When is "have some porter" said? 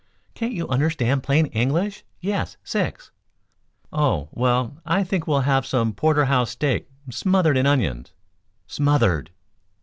5.41-6.25